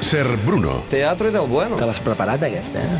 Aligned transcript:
Ser 0.00 0.26
Bruno. 0.44 0.82
Teatro 0.90 1.30
del 1.30 1.46
bueno. 1.46 1.76
Te 1.76 1.86
l'has 1.86 2.00
preparat, 2.02 2.42
aquesta, 2.42 2.80
eh? 2.82 2.98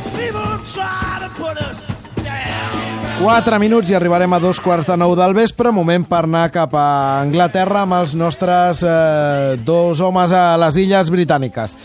4 3.21 3.59
minuts 3.61 3.91
i 3.91 3.97
arribarem 3.99 4.33
a 4.33 4.39
dos 4.41 4.61
quarts 4.65 4.87
de 4.89 4.95
nou 4.97 5.13
del 5.19 5.35
vespre, 5.37 5.73
moment 5.75 6.07
per 6.09 6.23
anar 6.25 6.47
cap 6.55 6.73
a 6.73 7.21
Anglaterra 7.21 7.83
amb 7.85 7.99
els 7.99 8.15
nostres 8.17 8.81
eh, 8.81 9.59
dos 9.61 10.01
homes 10.01 10.33
a 10.33 10.55
les 10.63 10.79
illes 10.81 11.11
britàniques. 11.13 11.77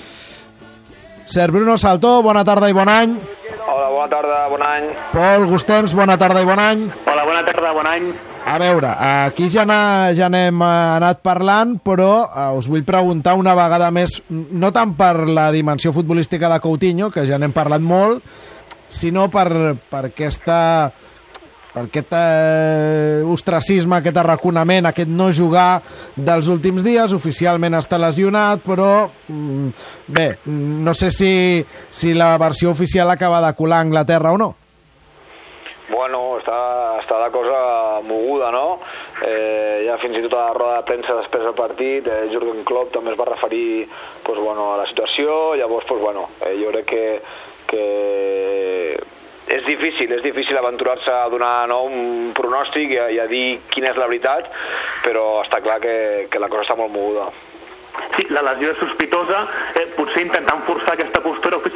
Sir 1.25 1.49
Bruno 1.51 1.75
Saltó, 1.81 2.21
bona 2.23 2.45
tarda 2.47 2.69
i 2.69 2.77
bon 2.77 2.87
any. 2.87 3.17
Hola, 3.65 3.89
bona 3.89 4.07
tarda, 4.13 4.39
bon 4.53 4.63
any. 4.63 4.87
Pol 5.11 5.49
Gustems, 5.49 5.97
bona 5.97 6.15
tarda 6.21 6.45
i 6.45 6.47
bon 6.47 6.61
any. 6.61 6.87
Hola, 7.03 7.25
bona 7.27 7.43
tarda, 7.49 7.73
bon 7.73 7.89
any. 7.89 8.13
A 8.45 8.59
veure, 8.61 8.91
aquí 9.25 9.47
ja, 9.49 9.63
ja 10.13 10.27
n'hem 10.29 10.59
eh, 10.61 10.73
anat 10.99 11.23
parlant, 11.25 11.79
però 11.81 12.11
eh, 12.27 12.43
us 12.59 12.67
vull 12.69 12.83
preguntar 12.85 13.33
una 13.39 13.55
vegada 13.57 13.89
més, 13.89 14.19
no 14.29 14.69
tant 14.69 14.93
per 14.93 15.25
la 15.25 15.47
dimensió 15.51 15.89
futbolística 15.95 16.51
de 16.51 16.59
Coutinho, 16.61 17.09
que 17.09 17.25
ja 17.25 17.39
n'hem 17.41 17.55
parlat 17.55 17.81
molt, 17.81 18.21
sinó 18.85 19.25
per, 19.33 19.49
per 19.89 20.03
aquesta 20.11 20.59
per 21.75 21.87
aquest 21.89 22.13
eh, 22.15 23.23
ostracisme, 23.27 23.97
aquest 23.97 24.19
arraconament, 24.21 24.85
aquest 24.87 25.09
no 25.11 25.31
jugar 25.35 25.81
dels 26.15 26.47
últims 26.47 26.85
dies. 26.85 27.17
Oficialment 27.17 27.75
està 27.75 27.99
lesionat, 27.99 28.61
però 28.63 29.09
mm, 29.09 29.87
bé, 30.15 30.27
no 30.45 30.93
sé 30.95 31.09
si, 31.11 31.33
si 31.89 32.13
la 32.15 32.29
versió 32.39 32.71
oficial 32.71 33.11
acaba 33.11 33.41
de 33.43 33.51
colar 33.57 33.81
a 33.81 33.87
Anglaterra 33.89 34.31
o 34.31 34.39
no. 34.39 34.53
Bueno, 35.87 36.39
està, 36.39 36.57
està 37.03 37.19
la 37.21 37.29
cosa 37.29 37.57
moguda, 38.01 38.49
no? 38.51 38.79
Eh, 39.21 39.83
ja 39.85 39.99
fins 40.01 40.17
i 40.17 40.23
tot 40.25 40.33
a 40.33 40.47
la 40.47 40.55
roda 40.57 40.79
de 40.79 40.87
premsa 40.89 41.17
després 41.19 41.45
del 41.45 41.57
partit, 41.57 42.07
eh, 42.09 42.23
Jurgen 42.33 42.63
Klopp 42.65 42.93
també 42.95 43.13
es 43.13 43.19
va 43.19 43.27
referir 43.29 43.85
pues, 44.23 44.39
bueno, 44.39 44.71
a 44.73 44.79
la 44.81 44.87
situació, 44.89 45.53
llavors, 45.55 45.85
pues, 45.85 46.01
bueno, 46.01 46.29
eh, 46.41 46.55
jo 46.57 46.73
crec 46.73 46.89
que, 46.89 47.05
que 47.69 47.85
és 49.45 49.65
difícil, 49.67 50.09
és 50.09 50.23
difícil 50.25 50.57
aventurar-se 50.57 51.11
a 51.13 51.29
donar 51.29 51.67
no, 51.69 51.83
un 51.85 52.31
pronòstic 52.33 52.95
i 52.95 52.97
a, 52.97 53.09
i 53.13 53.19
a 53.21 53.27
dir 53.29 53.59
quina 53.69 53.93
és 53.93 53.99
la 54.01 54.09
veritat, 54.09 54.49
però 55.05 55.43
està 55.43 55.61
clar 55.61 55.77
que, 55.85 55.97
que 56.33 56.41
la 56.41 56.49
cosa 56.49 56.65
està 56.65 56.79
molt 56.81 56.93
moguda. 56.95 57.29
Sí, 58.15 58.25
la 58.33 58.41
lesió 58.43 58.73
és 58.73 58.79
sospitosa, 58.81 59.45
eh, 59.77 59.85
potser 59.95 60.25
intentant 60.25 60.65
forçar 60.67 60.95
aquesta 60.95 61.04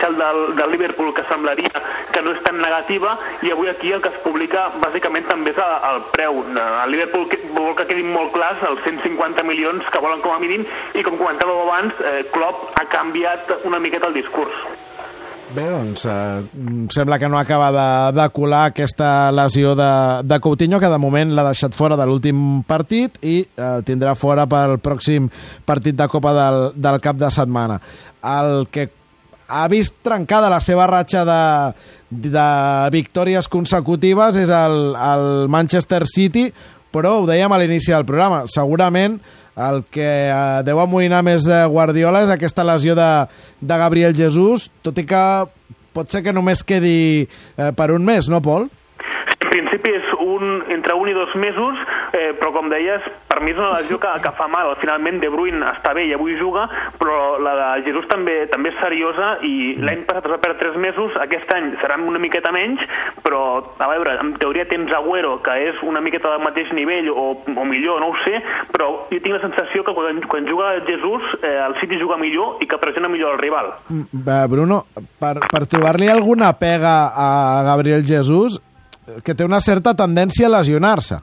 oficial 0.09 0.17
del, 0.17 0.55
del 0.55 0.71
Liverpool 0.71 1.13
que 1.13 1.23
semblaria 1.23 1.69
que 2.11 2.21
no 2.21 2.33
és 2.33 2.41
tan 2.43 2.57
negativa 2.57 3.17
i 3.45 3.52
avui 3.52 3.69
aquí 3.69 3.91
el 3.91 4.02
que 4.02 4.09
es 4.09 4.19
publica 4.23 4.69
bàsicament 4.81 5.27
també 5.29 5.52
és 5.52 5.61
el 5.61 6.02
preu. 6.15 6.43
El 6.49 6.91
Liverpool 6.91 7.29
vol 7.53 7.75
que 7.77 7.88
quedin 7.89 8.11
molt 8.11 8.33
clars 8.33 8.61
els 8.67 8.81
150 8.83 9.43
milions 9.45 9.85
que 9.91 10.02
volen 10.02 10.21
com 10.21 10.33
a 10.33 10.41
mínim 10.41 10.65
i 10.95 11.03
com 11.03 11.17
comentàveu 11.17 11.63
abans, 11.63 11.93
eh, 12.02 12.23
Klopp 12.33 12.73
ha 12.80 12.85
canviat 12.89 13.59
una 13.65 13.80
miqueta 13.80 14.07
el 14.07 14.17
discurs. 14.17 14.53
Bé, 15.49 15.63
doncs 15.65 16.03
eh, 16.05 16.43
sembla 16.93 17.17
que 17.17 17.27
no 17.27 17.39
acaba 17.39 17.71
de, 17.73 18.21
de 18.21 18.27
colar 18.30 18.67
aquesta 18.69 19.31
lesió 19.33 19.73
de, 19.73 20.21
de 20.21 20.37
Coutinho, 20.39 20.77
que 20.77 20.91
de 20.91 20.99
moment 21.02 21.33
l'ha 21.33 21.47
deixat 21.47 21.73
fora 21.73 21.97
de 21.97 22.05
l'últim 22.05 22.61
partit 22.69 23.17
i 23.25 23.39
eh, 23.41 23.80
tindrà 23.85 24.13
fora 24.13 24.45
pel 24.49 24.77
pròxim 24.77 25.25
partit 25.65 25.97
de 25.97 26.07
Copa 26.07 26.35
del, 26.37 26.61
del 26.77 27.02
cap 27.02 27.17
de 27.17 27.33
setmana. 27.33 27.80
El 28.21 28.67
que 28.69 28.91
ha 29.50 29.67
vist 29.67 29.97
trencada 30.05 30.52
la 30.52 30.61
seva 30.61 30.86
ratxa 30.88 31.25
de, 31.28 31.42
de 32.09 32.47
victòries 32.94 33.50
consecutives 33.52 34.38
és 34.38 34.53
el, 34.53 34.94
el 34.94 35.50
Manchester 35.50 36.05
City, 36.08 36.47
però 36.94 37.19
ho 37.19 37.28
dèiem 37.30 37.52
a 37.52 37.59
l'inici 37.61 37.94
del 37.94 38.08
programa, 38.08 38.45
segurament 38.50 39.20
el 39.59 39.83
que 39.92 40.08
eh, 40.30 40.59
deu 40.64 40.80
amoïnar 40.80 41.22
més 41.25 41.47
eh, 41.50 41.64
Guardiola 41.67 42.23
és 42.23 42.33
aquesta 42.33 42.64
lesió 42.64 42.95
de, 42.95 43.09
de 43.59 43.80
Gabriel 43.81 44.16
Jesús, 44.16 44.70
tot 44.86 45.02
i 45.02 45.05
que 45.09 45.23
pot 45.94 46.11
ser 46.14 46.23
que 46.23 46.33
només 46.36 46.64
quedi 46.64 47.25
eh, 47.25 47.72
per 47.75 47.89
un 47.92 48.05
mes, 48.08 48.30
no, 48.31 48.39
Pol? 48.45 48.70
En 49.39 49.52
principi 49.52 49.92
és 49.98 50.14
un, 50.21 50.61
entre 50.71 50.95
un 50.95 51.09
i 51.09 51.17
dos 51.17 51.33
mesos, 51.42 51.82
eh, 52.14 52.33
però 52.39 52.52
com 52.55 52.70
deies, 52.71 53.05
per 53.30 53.39
mi 53.43 53.53
és 53.53 53.59
una 53.59 53.80
lesió 53.80 53.99
que, 54.02 54.11
que 54.23 54.33
fa 54.37 54.47
mal. 54.52 54.71
Finalment 54.81 55.20
De 55.21 55.30
Bruyne 55.31 55.65
està 55.73 55.93
bé 55.97 56.05
i 56.09 56.14
avui 56.15 56.37
juga, 56.39 56.67
però 56.99 57.37
la 57.42 57.55
de 57.59 57.70
Jesús 57.87 58.08
també 58.11 58.42
també 58.52 58.73
és 58.73 58.80
seriosa 58.81 59.31
i 59.45 59.75
l'any 59.80 60.05
passat 60.08 60.27
es 60.27 60.33
va 60.33 60.39
perdre 60.42 60.59
tres 60.59 60.77
mesos, 60.81 61.15
aquest 61.21 61.52
any 61.55 61.71
seran 61.81 62.05
una 62.09 62.21
miqueta 62.21 62.52
menys, 62.55 62.81
però 63.25 63.42
a 63.77 63.89
veure, 63.92 64.17
en 64.23 64.33
teoria 64.42 64.67
tens 64.70 64.92
Agüero, 64.95 65.37
que 65.45 65.55
és 65.70 65.81
una 65.86 66.02
miqueta 66.03 66.33
del 66.33 66.43
mateix 66.45 66.71
nivell 66.75 67.09
o, 67.14 67.27
o 67.39 67.67
millor, 67.67 68.02
no 68.03 68.11
ho 68.11 68.17
sé, 68.26 68.41
però 68.73 68.89
jo 69.11 69.21
tinc 69.21 69.37
la 69.37 69.43
sensació 69.43 69.86
que 69.86 69.95
quan, 69.97 70.21
quan 70.30 70.47
juga 70.49 70.73
Jesús 70.87 71.26
eh, 71.41 71.58
el 71.65 71.77
City 71.81 71.99
juga 72.02 72.20
millor 72.21 72.64
i 72.64 72.70
que 72.70 72.81
pressiona 72.81 73.11
millor 73.11 73.37
el 73.37 73.43
rival. 73.43 73.71
Mm, 73.89 74.26
Bruno, 74.49 74.83
per, 75.20 75.37
per 75.45 75.65
trobar-li 75.70 76.09
alguna 76.09 76.53
pega 76.59 76.95
a 77.14 77.30
Gabriel 77.67 78.05
Jesús, 78.08 78.59
que 79.23 79.36
té 79.36 79.45
una 79.45 79.61
certa 79.64 79.95
tendència 79.97 80.47
a 80.47 80.53
lesionar-se. 80.58 81.20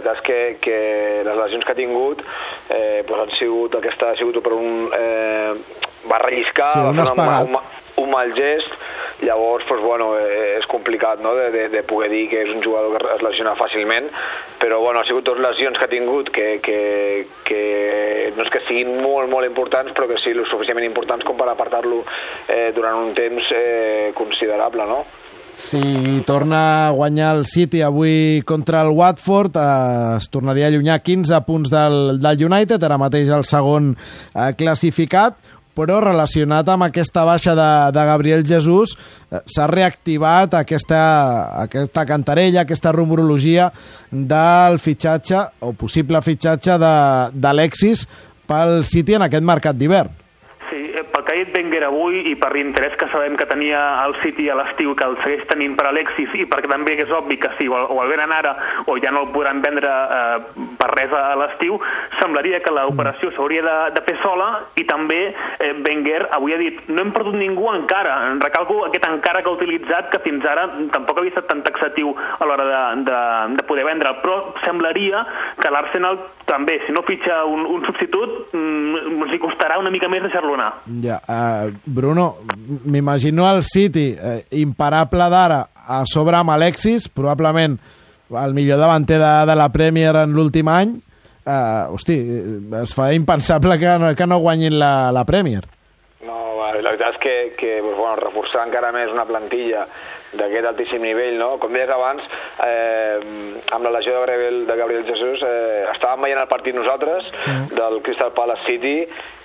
Veritat 0.00 0.18
és 0.18 0.24
que, 0.26 0.40
que 0.64 0.80
les 1.28 1.38
lesions 1.44 1.64
que 1.64 1.76
ha 1.76 1.78
tingut 1.78 2.24
eh, 2.24 3.04
pues 3.06 3.20
han 3.20 3.36
sigut, 3.38 3.78
aquesta 3.78 4.10
ha 4.10 4.18
sigut 4.20 4.42
per 4.42 4.56
un... 4.56 4.88
Eh, 4.96 5.86
va 6.10 6.16
relliscar, 6.18 6.72
sí, 6.72 6.80
un, 6.80 6.96
va 6.96 7.42
un, 7.44 7.50
un, 7.52 7.80
un 8.00 8.10
mal 8.10 8.32
gest, 8.32 8.72
llavors 9.22 9.64
pues, 9.68 9.80
bueno, 9.82 10.14
eh, 10.18 10.56
és 10.58 10.66
complicat 10.66 11.20
no? 11.20 11.34
de, 11.36 11.50
de, 11.52 11.68
de 11.68 11.82
poder 11.84 12.08
dir 12.12 12.24
que 12.30 12.42
és 12.46 12.52
un 12.52 12.62
jugador 12.64 12.96
que 12.96 13.14
es 13.14 13.24
lesiona 13.24 13.54
fàcilment, 13.58 14.08
però 14.60 14.80
bueno, 14.80 15.00
ha 15.00 15.08
sigut 15.08 15.26
dues 15.28 15.40
lesions 15.44 15.78
que 15.78 15.86
ha 15.86 15.92
tingut 15.92 16.30
que, 16.32 16.48
que, 16.64 16.80
que 17.44 17.62
no 18.36 18.46
és 18.46 18.52
que 18.52 18.64
siguin 18.66 18.96
molt, 19.04 19.28
molt 19.32 19.48
importants, 19.48 19.92
però 19.96 20.08
que 20.08 20.20
sí, 20.24 20.32
lo 20.36 20.46
suficientment 20.48 20.88
importants 20.88 21.26
com 21.28 21.38
per 21.40 21.50
apartar-lo 21.52 22.02
eh, 22.48 22.70
durant 22.76 23.02
un 23.04 23.12
temps 23.16 23.52
eh, 23.56 24.12
considerable, 24.16 24.88
no? 24.88 25.04
Si 25.52 26.22
torna 26.26 26.88
a 26.88 26.90
guanyar 26.90 27.34
el 27.36 27.46
City 27.46 27.82
avui 27.82 28.42
contra 28.46 28.82
el 28.82 28.90
Watford, 28.94 29.56
eh, 29.56 30.16
es 30.18 30.28
tornaria 30.30 30.66
a 30.66 30.68
allunyar 30.68 31.02
15 31.02 31.40
punts 31.46 31.70
del, 31.70 32.20
del 32.20 32.44
United, 32.46 32.82
ara 32.82 32.98
mateix 32.98 33.28
el 33.34 33.44
segon 33.44 33.94
eh, 33.96 34.52
classificat, 34.56 35.36
però 35.74 36.00
relacionat 36.02 36.68
amb 36.68 36.88
aquesta 36.88 37.24
baixa 37.24 37.54
de, 37.56 37.70
de 37.94 38.06
Gabriel 38.08 38.46
Jesús 38.46 38.94
eh, 38.96 39.42
s'ha 39.46 39.66
reactivat 39.70 40.54
aquesta, 40.60 41.02
aquesta 41.64 42.06
cantarella, 42.06 42.64
aquesta 42.64 42.94
rumorologia 42.94 43.70
del 44.10 44.78
fitxatge 44.82 45.44
o 45.66 45.74
possible 45.78 46.22
fitxatge 46.22 46.78
d'Alexis 46.80 48.06
pel 48.50 48.80
City 48.86 49.18
en 49.18 49.26
aquest 49.28 49.46
mercat 49.46 49.78
d'hivern 49.78 50.19
dit 51.40 51.54
Wenger 51.56 51.84
avui 51.88 52.20
i 52.30 52.34
per 52.38 52.52
l'interès 52.54 52.96
que 53.00 53.08
sabem 53.12 53.36
que 53.40 53.48
tenia 53.48 53.80
el 54.04 54.16
City 54.22 54.48
a 54.50 54.56
l'estiu 54.58 54.94
que 54.98 55.06
el 55.06 55.16
segueix 55.22 55.46
tenint 55.50 55.76
per 55.78 55.86
Alexis 55.88 56.34
i 56.36 56.46
perquè 56.50 56.70
també 56.70 56.96
és 57.00 57.12
obvi 57.16 57.38
que 57.40 57.50
si 57.58 57.68
o 57.70 57.80
el 57.80 58.12
venen 58.12 58.34
ara 58.34 58.56
o 58.86 58.98
ja 59.00 59.12
no 59.14 59.24
el 59.24 59.32
podran 59.34 59.62
vendre 59.64 59.88
eh, 59.88 60.66
per 60.80 60.90
res 60.94 61.12
a, 61.14 61.22
l'estiu, 61.40 61.78
semblaria 62.18 62.60
que 62.64 62.72
l'operació 62.74 63.30
s'hauria 63.34 63.62
de, 63.66 63.76
de 63.96 64.04
fer 64.06 64.16
sola 64.24 64.48
i 64.80 64.86
també 64.88 65.20
eh, 65.30 65.72
Wenger 65.84 66.22
avui 66.36 66.56
ha 66.56 66.60
dit 66.60 66.80
no 66.88 67.04
hem 67.04 67.12
perdut 67.14 67.36
ningú 67.38 67.68
encara, 67.72 68.16
recalco 68.42 68.80
aquest 68.88 69.06
encara 69.08 69.44
que 69.44 69.52
ha 69.52 69.58
utilitzat 69.58 70.10
que 70.12 70.22
fins 70.24 70.46
ara 70.48 70.66
tampoc 70.94 71.20
havia 71.20 71.34
estat 71.34 71.48
tan 71.50 71.62
taxatiu 71.66 72.14
a 72.16 72.48
l'hora 72.48 72.66
de, 72.70 72.82
de, 73.08 73.20
de 73.58 73.66
poder 73.68 73.86
vendre, 73.88 74.12
però 74.24 74.40
semblaria 74.64 75.24
que 75.60 75.72
l'Arsenal 75.72 76.18
també, 76.50 76.80
si 76.86 76.94
no 76.94 77.04
fitxa 77.06 77.42
un, 77.46 77.62
un 77.68 77.84
substitut, 77.86 78.50
mm, 78.56 79.20
els 79.26 79.36
hi 79.36 79.40
costarà 79.42 79.78
una 79.80 79.92
mica 79.92 80.08
més 80.10 80.24
deixar-lo 80.24 80.56
anar. 80.56 80.72
Ja, 81.04 81.20
uh, 81.22 81.70
Bruno, 81.86 82.32
m'imagino 82.84 83.46
el 83.50 83.62
City 83.66 84.10
uh, 84.16 84.40
imparable 84.58 85.30
d'ara 85.30 85.62
a 85.90 86.02
sobre 86.10 86.38
amb 86.40 86.54
Alexis, 86.56 87.08
probablement 87.08 87.78
el 88.30 88.54
millor 88.54 88.78
davanter 88.78 89.18
de, 89.18 89.32
de 89.46 89.56
la 89.58 89.68
Premier 89.74 90.14
en 90.22 90.34
l'últim 90.36 90.68
any, 90.70 90.94
uh, 91.46 91.90
hosti, 91.94 92.16
es 92.82 92.94
fa 92.94 93.10
impensable 93.14 93.78
que 93.78 93.98
no, 93.98 94.14
que 94.14 94.26
no 94.26 94.38
guanyin 94.38 94.78
la, 94.78 95.10
la 95.12 95.24
Premier. 95.26 95.64
No, 96.26 96.38
la 96.60 96.72
veritat 96.76 97.16
és 97.16 97.20
que, 97.22 97.36
que 97.58 97.76
bueno, 97.82 98.14
reforçar 98.20 98.66
encara 98.68 98.92
més 98.94 99.12
una 99.12 99.26
plantilla 99.28 99.86
d'aquest 100.32 100.66
altíssim 100.70 101.02
nivell, 101.02 101.38
no? 101.40 101.56
Com 101.62 101.72
deies 101.74 101.90
abans, 101.90 102.22
eh, 102.62 103.18
amb 103.72 103.84
la 103.84 103.94
lesió 103.96 104.14
de 104.14 104.20
Gabriel, 104.20 104.66
de 104.66 104.76
Gabriel 104.76 105.06
Jesus, 105.08 105.42
eh, 105.42 105.86
estàvem 105.94 106.28
veient 106.28 106.40
el 106.40 106.50
partit 106.50 106.76
nosaltres 106.76 107.26
mm. 107.32 107.74
del 107.74 108.00
Crystal 108.06 108.32
Palace 108.36 108.66
City 108.66 108.96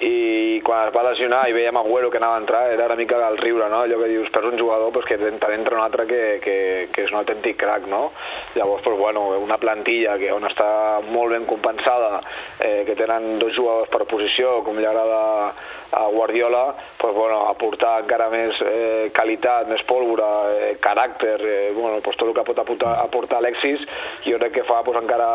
i 0.05 0.61
quan 0.65 0.87
es 0.87 0.93
va 0.95 1.05
lesionar 1.09 1.45
i 1.49 1.55
veiem 1.55 1.77
Agüero 1.77 2.11
que 2.11 2.19
anava 2.21 2.37
a 2.37 2.43
entrar, 2.43 2.63
era 2.73 2.85
una 2.85 2.99
mica 2.99 3.17
el 3.27 3.37
riure, 3.37 3.69
no? 3.69 3.81
Allò 3.85 3.99
que 4.01 4.11
dius, 4.11 4.29
perds 4.33 4.53
un 4.53 4.59
jugador 4.59 4.91
pues, 4.93 5.05
que 5.05 5.17
t'entra 5.17 5.75
un 5.75 5.81
altre 5.81 6.05
que, 6.05 6.21
que, 6.43 6.57
que 6.93 7.05
és 7.05 7.13
un 7.13 7.21
autèntic 7.21 7.57
crack, 7.57 7.87
no? 7.89 8.11
Llavors, 8.55 8.83
pues, 8.83 8.97
bueno, 8.97 9.27
una 9.41 9.57
plantilla 9.57 10.17
que 10.21 10.31
on 10.33 10.45
està 10.47 11.01
molt 11.09 11.33
ben 11.33 11.47
compensada, 11.49 12.21
eh, 12.59 12.83
que 12.85 12.95
tenen 12.95 13.39
dos 13.39 13.55
jugadors 13.55 13.89
per 13.89 14.05
posició, 14.09 14.59
com 14.65 14.77
li 14.77 14.85
agrada 14.85 15.53
a 15.95 16.05
Guardiola, 16.11 16.75
pues, 16.97 17.13
bueno, 17.15 17.45
aportar 17.49 18.01
encara 18.03 18.29
més 18.29 18.59
eh, 18.65 19.11
qualitat, 19.15 19.69
més 19.71 19.83
pólvora, 19.87 20.29
eh, 20.51 20.74
caràcter, 20.81 21.35
eh, 21.41 21.71
bueno, 21.75 21.99
pues 22.03 22.17
tot 22.17 22.27
el 22.29 22.33
que 22.35 22.43
pot 22.47 22.59
aportar, 22.59 22.93
aportar 23.03 23.39
Alexis, 23.39 23.81
jo 24.25 24.37
crec 24.39 24.53
que 24.59 24.63
fa 24.67 24.81
pues, 24.85 24.97
encara 25.01 25.27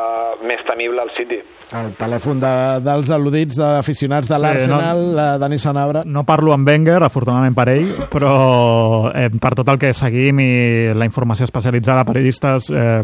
més 0.46 0.62
temible 0.68 1.02
el 1.02 1.10
City. 1.16 1.40
El 1.76 1.92
telèfon 1.98 2.40
de, 2.42 2.52
dels 2.84 3.10
al·ludits 3.14 3.58
d'aficionats 3.60 4.28
de 4.28 4.34
Sí, 4.36 4.42
l'Arsenal, 4.42 5.02
no- 5.10 5.16
no... 5.18 5.38
Dani 5.38 5.58
Sanabra. 5.62 6.02
No 6.04 6.24
parlo 6.26 6.52
amb 6.54 6.66
Wenger, 6.68 7.00
afortunadament 7.06 7.54
per 7.54 7.68
ell, 7.76 7.90
però 8.12 8.32
eh, 9.14 9.28
per 9.40 9.54
tot 9.58 9.68
el 9.72 9.78
que 9.78 9.92
seguim 9.96 10.40
i 10.42 10.50
la 10.96 11.06
informació 11.08 11.46
especialitzada, 11.48 12.04
periodistes, 12.08 12.70
eh, 12.70 13.00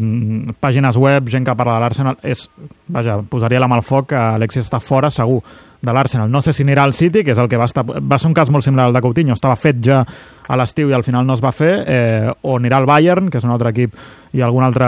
pàgines 0.60 0.96
web, 0.98 1.28
gent 1.32 1.46
que 1.46 1.54
parla 1.56 1.76
de 1.78 1.84
l'Arsenal, 1.86 2.18
és, 2.26 2.48
vaja, 2.88 3.20
posaria 3.30 3.60
la 3.62 3.68
mà 3.70 3.78
al 3.80 3.86
foc 3.86 4.10
que 4.12 4.18
Alexis 4.18 4.66
està 4.66 4.80
fora, 4.82 5.10
segur, 5.10 5.40
de 5.86 5.94
l'Arsenal. 5.94 6.30
No 6.30 6.42
sé 6.42 6.52
si 6.52 6.64
anirà 6.66 6.84
al 6.84 6.94
City, 6.96 7.22
que 7.24 7.32
és 7.32 7.38
el 7.38 7.48
que 7.48 7.58
va 7.60 7.68
estar... 7.70 7.84
Va 7.86 8.18
ser 8.18 8.28
un 8.28 8.34
cas 8.36 8.50
molt 8.50 8.66
similar 8.66 8.88
al 8.88 8.96
de 8.96 9.02
Coutinho, 9.04 9.36
estava 9.36 9.56
fet 9.56 9.78
ja 9.84 10.02
a 10.46 10.56
l'estiu 10.58 10.90
i 10.90 10.94
al 10.94 11.02
final 11.02 11.26
no 11.26 11.34
es 11.34 11.42
va 11.42 11.50
fer, 11.54 11.72
eh, 11.86 12.30
o 12.42 12.56
anirà 12.58 12.78
al 12.78 12.86
Bayern, 12.86 13.30
que 13.30 13.40
és 13.40 13.46
un 13.46 13.50
altre 13.50 13.72
equip, 13.72 13.96
i 14.36 14.42
algun 14.44 14.62
altre 14.66 14.86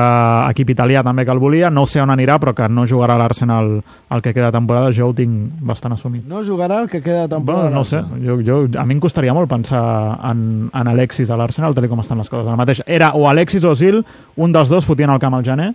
equip 0.53 0.71
italià 0.75 1.03
també 1.03 1.25
que 1.27 1.35
el 1.35 1.41
volia, 1.43 1.71
no 1.71 1.87
sé 1.89 2.03
on 2.03 2.13
anirà, 2.15 2.37
però 2.39 2.55
que 2.55 2.69
no 2.71 2.87
jugarà 2.87 3.17
l'Arsenal 3.19 3.73
el 3.79 4.23
que 4.23 4.35
queda 4.35 4.53
de 4.53 4.59
temporada, 4.59 4.93
jo 4.95 5.09
ho 5.09 5.15
tinc 5.17 5.57
bastant 5.65 5.97
assumit. 5.97 6.27
No 6.29 6.43
jugarà 6.47 6.83
el 6.85 6.91
que 6.91 7.03
queda 7.03 7.27
de 7.27 7.33
temporada. 7.35 7.71
Bueno, 7.71 7.79
no 7.81 7.85
sé, 7.85 8.03
jo, 8.25 8.39
jo, 8.45 8.61
a 8.79 8.85
mi 8.87 8.95
em 8.99 9.01
costaria 9.03 9.35
molt 9.35 9.51
pensar 9.51 9.83
en, 10.31 10.69
en 10.73 10.93
Alexis 10.95 11.31
a 11.31 11.39
l'Arsenal, 11.41 11.75
tal 11.75 11.89
com 11.91 12.05
estan 12.05 12.23
les 12.23 12.31
coses. 12.31 12.47
Ara 12.47 12.61
mateix 12.61 12.85
era 12.87 13.13
o 13.15 13.27
Alexis 13.31 13.65
o 13.65 13.73
Ozil, 13.75 14.05
un 14.37 14.55
dels 14.55 14.71
dos 14.71 14.87
fotien 14.87 15.11
al 15.11 15.23
camp 15.23 15.35
al 15.39 15.47
gener, 15.47 15.73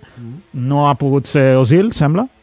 no 0.54 0.88
ha 0.90 0.96
pogut 0.96 1.28
ser 1.28 1.54
Ozil, 1.58 1.92
sembla, 1.92 2.28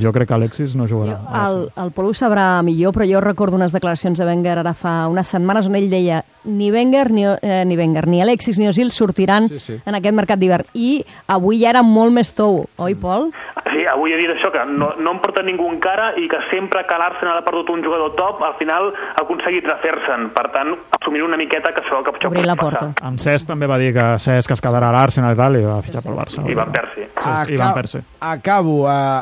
jo 0.00 0.12
crec 0.12 0.28
que 0.28 0.34
Alexis 0.34 0.74
no 0.76 0.86
jugarà. 0.86 1.18
Jo, 1.24 1.44
el, 1.46 1.60
el 1.84 1.92
Pol 1.96 2.10
ho 2.10 2.14
sabrà 2.14 2.62
millor, 2.62 2.92
però 2.92 3.06
jo 3.08 3.20
recordo 3.24 3.56
unes 3.56 3.72
declaracions 3.72 4.18
de 4.18 4.26
Wenger 4.28 4.58
ara 4.60 4.74
fa 4.76 5.08
unes 5.08 5.28
setmanes 5.32 5.68
on 5.70 5.76
ell 5.78 5.88
deia 5.90 6.22
ni 6.48 6.70
Wenger, 6.72 7.10
ni, 7.12 7.24
eh, 7.26 7.64
ni, 7.66 7.76
Wenger, 7.76 8.06
ni 8.08 8.22
Alexis 8.22 8.58
ni 8.58 8.68
Ozil 8.68 8.90
sortiran 8.90 9.48
Sí, 9.48 9.58
sí. 9.60 9.78
en 9.84 9.94
aquest 9.98 10.14
mercat 10.16 10.38
d'hivern. 10.38 10.64
I 10.74 11.04
avui 11.28 11.60
ja 11.60 11.70
era 11.70 11.82
molt 11.82 12.12
més 12.12 12.32
tou, 12.34 12.66
oi, 12.78 12.94
Pol? 12.94 13.30
Sí, 13.68 13.84
avui 13.86 14.12
he 14.14 14.16
dit 14.16 14.30
això, 14.32 14.48
que 14.52 14.62
no, 14.64 14.92
no 14.98 15.12
em 15.12 15.18
porta 15.20 15.42
ningú 15.44 15.66
encara 15.68 16.12
i 16.16 16.28
que 16.28 16.38
sempre 16.50 16.84
que 16.88 16.96
l'Arsenal 17.00 17.40
ha 17.40 17.44
perdut 17.44 17.68
un 17.74 17.82
jugador 17.84 18.14
top, 18.16 18.40
al 18.46 18.54
final 18.60 18.92
ha 18.94 19.20
aconseguit 19.22 19.66
refer-se'n. 19.68 20.30
Per 20.32 20.46
tant, 20.54 20.72
assumir 21.00 21.22
una 21.26 21.36
miqueta 21.36 21.74
que 21.76 21.82
això, 21.84 22.00
que 22.06 22.14
això 22.16 22.30
Obrir 22.30 22.44
pot 22.46 22.48
la 22.48 22.56
passar. 22.56 22.80
porta. 22.94 23.08
En 23.08 23.18
Cesc 23.20 23.46
també 23.48 23.66
va 23.68 23.76
dir 23.78 23.92
que 23.92 24.06
Cesc 24.18 24.56
es 24.56 24.62
quedarà 24.64 24.88
a 24.88 24.96
l'Arsenal 24.96 25.34
i 25.36 25.40
tal, 25.42 25.56
i 25.60 25.64
va 25.66 25.82
fitxar 25.84 26.02
pel 26.06 26.16
Barça. 26.16 26.46
I 26.48 26.56
Van 26.56 26.72
Persie. 26.72 27.10
Sí, 27.18 27.52
i 27.54 27.60
Van 27.60 27.74
Persie. 27.76 28.02
Acabo. 28.20 28.86
Uh, 28.88 29.20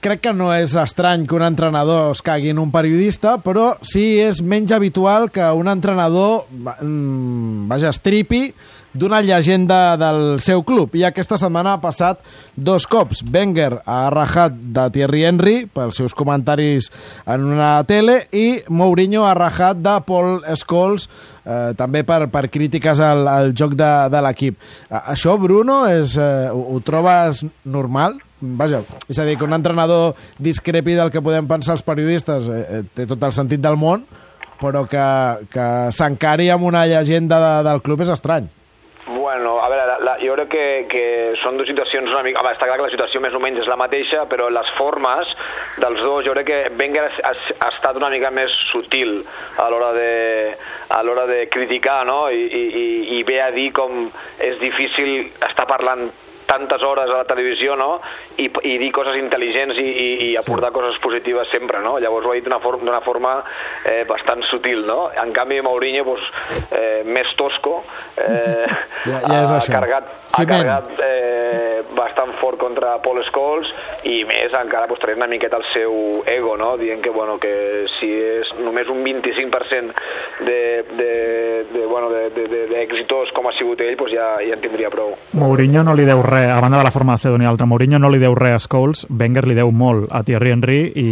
crec 0.00 0.22
que 0.24 0.32
no 0.32 0.52
és 0.54 0.76
estrany 0.78 1.26
que 1.26 1.36
un 1.36 1.44
entrenador 1.46 2.12
es 2.14 2.22
cagui 2.24 2.52
en 2.52 2.60
un 2.62 2.72
periodista, 2.74 3.36
però 3.42 3.74
sí 3.84 4.16
és 4.22 4.42
menys 4.42 4.72
habitual 4.72 5.30
que 5.34 5.44
un 5.56 5.68
entrenador 5.72 6.46
mm, 6.50 7.66
vaja, 7.70 7.92
estripi 7.92 8.50
d'una 8.96 9.20
llegenda 9.20 9.96
del 10.00 10.40
seu 10.40 10.62
club. 10.64 10.94
I 10.96 11.04
aquesta 11.04 11.36
setmana 11.36 11.74
ha 11.76 11.82
passat 11.82 12.22
dos 12.56 12.86
cops. 12.88 13.22
Wenger 13.32 13.82
ha 13.84 14.06
rajat 14.12 14.56
de 14.56 14.86
Thierry 14.94 15.24
Henry 15.28 15.56
pels 15.68 16.00
seus 16.00 16.16
comentaris 16.16 16.88
en 17.28 17.44
una 17.52 17.74
tele 17.88 18.22
i 18.32 18.62
Mourinho 18.72 19.26
ha 19.28 19.34
rajat 19.36 19.82
de 19.84 19.98
Paul 20.08 20.40
Scholes 20.56 21.08
eh, 21.44 21.74
també 21.76 22.06
per, 22.08 22.24
per 22.32 22.46
crítiques 22.52 23.02
al, 23.04 23.26
al 23.28 23.52
joc 23.56 23.76
de, 23.76 23.92
de 24.12 24.22
l'equip. 24.24 24.60
Això, 24.88 25.36
Bruno, 25.40 25.84
és, 25.92 26.16
eh, 26.16 26.48
ho, 26.52 26.70
ho 26.72 26.80
trobes 26.86 27.44
normal? 27.64 28.22
Vaja, 28.40 28.82
és 29.08 29.18
a 29.18 29.24
dir, 29.24 29.38
que 29.40 29.44
un 29.48 29.54
entrenador 29.56 30.14
discrepi 30.38 30.92
del 30.98 31.10
que 31.10 31.22
podem 31.24 31.46
pensar 31.48 31.72
els 31.78 31.82
periodistes 31.86 32.48
eh, 32.52 32.60
eh, 32.78 32.82
té 32.94 33.06
tot 33.08 33.22
el 33.24 33.32
sentit 33.32 33.62
del 33.64 33.78
món, 33.80 34.04
però 34.60 34.84
que, 34.88 35.06
que 35.52 35.64
s'encari 35.92 36.50
amb 36.52 36.64
una 36.68 36.84
llegenda 36.88 37.40
de, 37.40 37.54
del 37.68 37.80
club 37.84 38.04
és 38.04 38.12
estrany. 38.12 38.46
Bueno, 39.06 39.54
a 39.62 39.68
veure, 39.70 39.84
la, 39.86 39.96
la, 40.02 40.12
jo 40.18 40.34
crec 40.34 40.48
que, 40.50 40.64
que 40.90 41.02
són 41.42 41.56
dues 41.58 41.68
situacions 41.70 42.10
una 42.10 42.24
mica... 42.26 42.40
Home, 42.42 42.52
està 42.56 42.66
clar 42.66 42.76
que 42.80 42.86
la 42.88 42.92
situació 42.92 43.20
més 43.22 43.34
o 43.36 43.40
menys 43.42 43.60
és 43.62 43.68
la 43.70 43.76
mateixa, 43.78 44.24
però 44.30 44.48
les 44.50 44.68
formes 44.76 45.30
dels 45.82 46.00
dos, 46.02 46.24
jo 46.26 46.34
crec 46.34 46.48
que 46.50 46.58
Wenger 46.80 47.04
ha, 47.22 47.32
ha, 47.32 47.68
estat 47.70 47.96
una 48.00 48.10
mica 48.10 48.32
més 48.34 48.52
sutil 48.72 49.20
a 49.62 49.68
l'hora 49.70 49.92
de, 49.96 50.10
a 50.90 51.02
l'hora 51.06 51.26
de 51.30 51.44
criticar, 51.52 52.00
no? 52.08 52.26
I, 52.34 52.44
i- 52.50 53.02
i 53.18 53.22
ve 53.28 53.38
a 53.44 53.50
dir 53.54 53.70
com 53.76 54.08
és 54.42 54.58
difícil 54.60 55.30
estar 55.38 55.68
parlant 55.70 56.08
tantes 56.46 56.82
hores 56.82 57.10
a 57.10 57.18
la 57.22 57.24
televisió, 57.28 57.76
no?, 57.76 58.00
i, 58.38 58.46
i 58.62 58.76
dir 58.78 58.90
coses 58.94 59.16
intel·ligents 59.18 59.78
i, 59.78 59.86
i, 59.86 60.08
i 60.28 60.36
aportar 60.38 60.70
sí. 60.70 60.74
coses 60.78 60.98
positives 61.02 61.48
sempre, 61.52 61.80
no? 61.84 61.96
Llavors 62.02 62.26
ho 62.26 62.32
ha 62.32 62.36
dit 62.38 62.44
d'una 62.46 62.60
forma, 62.62 62.84
d'una 62.86 63.00
forma 63.04 63.32
eh, 63.84 64.04
bastant 64.08 64.42
sutil, 64.50 64.84
no? 64.86 65.10
En 65.22 65.32
canvi, 65.36 65.60
Mourinho, 65.64 66.04
pues, 66.04 66.22
eh, 66.70 67.02
més 67.06 67.32
tosco, 67.36 67.82
eh, 68.16 68.66
Ja- 69.06 69.20
ja 69.26 69.42
és 69.42 69.52
ha 69.52 69.58
això. 69.60 69.72
carregat, 69.74 70.04
ha 70.06 70.36
Ciment. 70.36 70.50
carregat 70.54 71.00
bastant 72.26 72.40
fort 72.40 72.58
contra 72.58 72.98
Paul 73.02 73.22
Scholes 73.30 73.70
i 74.04 74.24
més 74.26 74.54
encara 74.54 74.86
pues, 74.88 75.00
traient 75.00 75.18
una 75.18 75.28
miqueta 75.28 75.56
el 75.56 75.64
seu 75.72 76.22
ego, 76.26 76.56
no? 76.56 76.76
dient 76.76 77.02
que, 77.02 77.10
bueno, 77.10 77.38
que 77.38 77.86
si 77.98 78.10
és 78.10 78.50
només 78.60 78.88
un 78.88 79.02
25% 79.04 79.94
de, 80.44 80.84
de, 80.96 81.66
de, 81.72 81.86
bueno, 81.86 82.10
de, 82.10 82.30
de, 82.30 82.46
de, 82.48 82.62
d'exitós 82.70 83.32
com 83.34 83.48
ha 83.48 83.54
sigut 83.56 83.80
ell, 83.80 83.96
pues 83.96 84.12
ja, 84.12 84.36
ja 84.44 84.56
en 84.56 84.62
tindria 84.62 84.90
prou. 84.90 85.14
Mourinho 85.36 85.84
no 85.86 85.94
li 85.96 86.06
deu 86.06 86.22
res, 86.22 86.50
a 86.50 86.60
banda 86.60 86.78
de 86.78 86.86
la 86.86 86.94
forma 86.94 87.16
de 87.16 87.24
ser 87.24 87.32
d'un 87.32 87.44
i 87.44 87.48
altre, 87.48 87.68
Mourinho 87.68 88.00
no 88.02 88.10
li 88.12 88.20
deu 88.22 88.34
res 88.38 88.58
a 88.58 88.62
Scholes, 88.66 89.06
Wenger 89.10 89.46
li 89.46 89.56
deu 89.58 89.72
molt 89.72 90.10
a 90.10 90.22
Thierry 90.26 90.54
Henry 90.54 90.80
i 90.96 91.08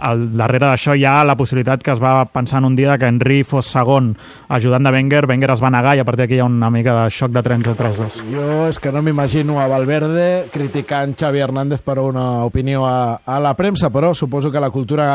al 0.00 0.28
darrere 0.36 0.66
d'això 0.68 0.96
hi 0.96 1.06
ha 1.06 1.22
la 1.26 1.36
possibilitat 1.38 1.84
que 1.84 1.94
es 1.94 2.02
va 2.02 2.18
pensar 2.32 2.60
en 2.62 2.70
un 2.72 2.76
dia 2.78 2.98
que 2.98 3.08
Henry 3.08 3.42
fos 3.44 3.70
segon 3.72 4.14
ajudant 4.48 4.86
de 4.86 4.94
Wenger, 4.94 5.26
Wenger 5.30 5.52
es 5.56 5.62
va 5.62 5.72
negar 5.72 5.96
i 5.96 6.02
a 6.02 6.08
partir 6.08 6.26
d'aquí 6.26 6.38
hi 6.38 6.44
ha 6.44 6.48
una 6.48 6.70
mica 6.70 6.96
de 7.02 7.10
xoc 7.10 7.32
de 7.34 7.42
trens 7.46 7.66
entre 7.66 7.90
els 7.92 8.00
dos. 8.00 8.20
Jo 8.32 8.66
és 8.68 8.80
que 8.82 8.92
no 8.92 9.02
m'imagino 9.02 9.60
a 9.60 9.68
Valverde 9.70 10.46
criticant 10.56 11.12
Xavi 11.18 11.42
Hernández 11.44 11.82
per 11.84 11.98
una 12.00 12.44
opinió 12.46 12.86
a, 12.88 13.20
a 13.20 13.36
la 13.40 13.52
premsa, 13.54 13.90
però 13.92 14.14
suposo 14.14 14.50
que 14.50 14.62
la 14.62 14.72
cultura 14.72 15.06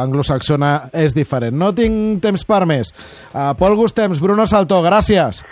anglosaxona 0.00 0.88
és 0.96 1.14
diferent. 1.16 1.56
No 1.56 1.74
tinc 1.76 2.22
temps 2.24 2.46
per 2.48 2.64
més. 2.68 2.94
Uh, 3.34 3.52
Pol 3.60 3.76
Gustems, 3.76 4.22
Bruno 4.24 4.48
Saltó, 4.48 4.80
gràcies. 4.86 5.44